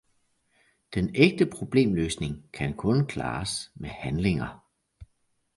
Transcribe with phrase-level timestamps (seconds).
[0.95, 4.69] Den ægte problemløsning kan kun klares med handlinger.